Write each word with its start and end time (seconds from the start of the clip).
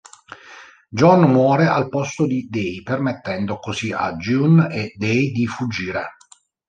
John 0.89 1.29
muore 1.29 1.67
al 1.67 1.87
posto 1.87 2.25
di 2.25 2.47
Day, 2.49 2.81
permettendo 2.81 3.59
così 3.59 3.91
a 3.91 4.15
June 4.15 4.67
e 4.73 4.95
Day 4.97 5.29
di 5.31 5.45
fuggire. 5.45 6.15